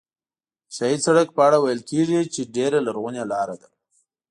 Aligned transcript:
د 0.67 0.69
شاهي 0.75 0.97
سړک 1.05 1.27
په 1.35 1.41
اړه 1.47 1.57
ویل 1.59 1.81
کېږي 1.89 2.19
چې 2.33 2.51
ډېره 2.55 2.77
لرغونې 2.87 3.23
لاره 3.31 3.55
ده. 3.61 3.69